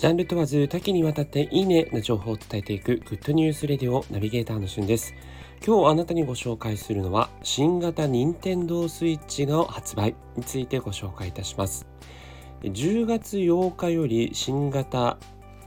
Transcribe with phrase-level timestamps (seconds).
[0.00, 5.12] ジャンル問わず多岐にわたっていいねな情報を伝えていくグッドニュースレディオナビゲーターのしゅんです。
[5.62, 11.86] 今日あなたにご紹介するのは新型任天堂スイッチの発売についてご紹介いたします。
[12.62, 15.18] 10月8日より新型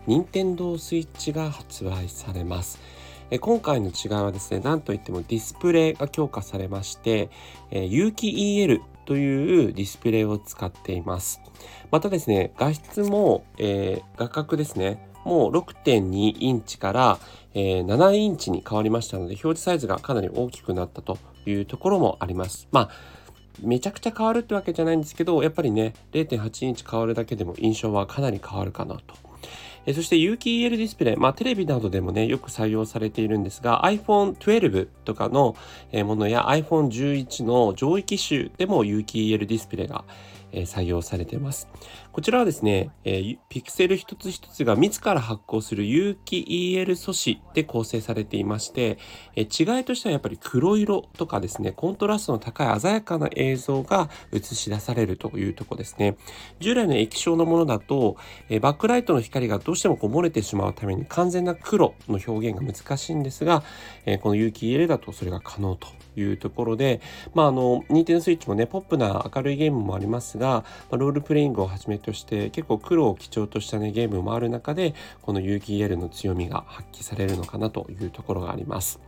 [0.08, 2.80] 任天堂スイッチが発売されます。
[3.40, 7.30] 今回の違いはですね、なんといってもディスプレイが強化されまして、
[7.72, 11.42] 有機 EL というディスプレイを使っています。
[11.92, 17.20] またですね、画質も、えー、画角ですね、もう6.2インチから、
[17.54, 22.68] えー、7インチに変わりましたので、表示サイズがかなり大きくなったというところもあります。
[22.72, 22.90] まあ
[23.62, 29.33] めちゃくちゃ変わるってわけじゃないんですけど、やっぱりね、0.8インチ変わるだけでも印象はかなり変わるかなと。
[29.86, 35.56] えそして有機 EL ディスプレイ、まあテレビなどでもね、よく採用されているんですが、iPhone 12とかの
[36.06, 40.06] ものや iPhone 11の上位機種でも有機 EL ディスプレイが
[40.54, 41.68] 採用されています。
[42.12, 42.92] こちらはですね、
[43.50, 46.46] ピクセル一つ一つが自ら発光する有機
[46.78, 49.00] EL 素子で構成されていまして、
[49.36, 49.42] 違
[49.80, 56.16] いとしてはやっぱり黒色とかですね、コントラストの高い鮮やかな映像が映し出されるというとこですね。
[56.60, 58.16] 従来の液晶のものだと、
[58.62, 63.64] バックライトの光がどうしてもこう漏れてしまうために完全な黒の表現が難しいんですが、
[64.06, 67.02] えこの有機 EL だとそれが可能というところで、
[67.34, 79.00] まあ、あの、ニンテンドスイッチもね、ポップな明るいゲームもありますが、まロールプレイングをはじめとして結構黒を基調としたね、ゲームもある中で、この有機 EL の強みが発揮されるのかなというところがあります。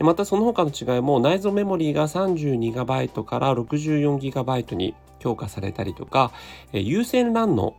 [0.00, 6.32] またその他の違いも内蔵メモリーが 32GB から 64GB に強化されたりとか、
[6.72, 7.76] 有線 LAN の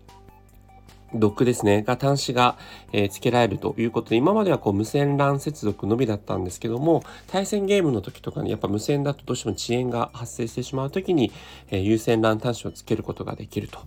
[1.14, 2.58] ドックですね、が端子が、
[2.94, 11.32] えー、付けられるということで、今まではこう無線 LAN 接続のみだったんですけども、対戦ゲームの時とかにやっぱ無線だとどうしても遅延が発生してしまう時に、
[11.70, 13.80] えー、有線 LAN 端子を付けることができると。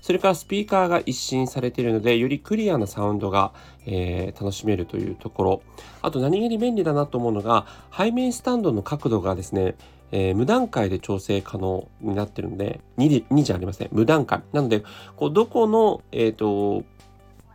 [0.00, 3.52] それからスピーカーが一新されているので、よりクリアなサウンドが、
[3.86, 5.62] えー、楽しめるというところ。
[6.02, 9.76] あと何気に便利だなと思うのが、背面スタンドの角度がですね、
[10.12, 13.88] えー、無段階で調整可能になってるんで、2, 2じゃありません。
[13.92, 14.42] 無段階。
[14.52, 14.84] なので、
[15.16, 16.84] こうどこの、えっ、ー、と、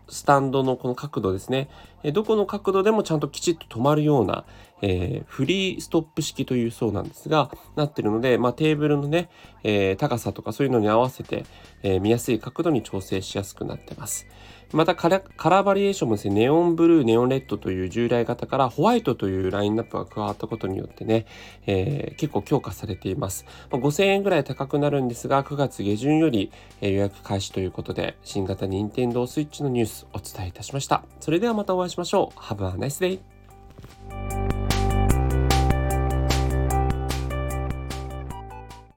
[0.10, 1.70] スタンドのこの角度ですね。
[2.04, 4.46] えどこの角度でもちゃんときちっと止まるような、
[4.82, 9.30] えー、フリーストップ式というそうなんですが、なってるので、まあ、テーブルのね、
[9.64, 11.46] えー、高さとかそういうのに合わせて、
[11.84, 14.28] えー、見やすい角度に調整しやすくなってます。
[14.74, 21.26] またカラーバリエーションもですね、ネオンブルー、ネオンレッドという従来型からホワイトというラインナップが加わったことによってね、
[21.66, 23.46] えー、結構強化されています。
[23.72, 26.52] まあ、5000円ぐらい高くなるんですが、9月下旬より、
[26.82, 31.04] 予約開始ということで、新型任天堂 switch のニュースお伝えいたしました。
[31.22, 32.40] それではまたお会いしましょう。
[32.40, 33.37] Have a nice day!